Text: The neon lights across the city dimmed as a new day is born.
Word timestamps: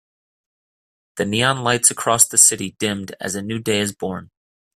The 1.17 1.25
neon 1.25 1.61
lights 1.63 1.91
across 1.91 2.25
the 2.27 2.39
city 2.39 2.71
dimmed 2.79 3.15
as 3.19 3.35
a 3.35 3.41
new 3.43 3.59
day 3.59 3.81
is 3.81 3.93
born. 3.93 4.31